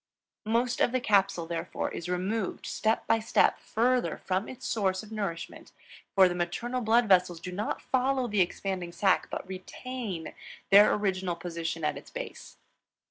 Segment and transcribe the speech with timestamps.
[0.47, 5.11] Most of the capsule, therefore, is removed step by step farther from its source of
[5.11, 5.71] nourishment,
[6.15, 10.33] for the maternal blood vessels do not follow the expanding sac but retain
[10.71, 12.57] their original position at its base.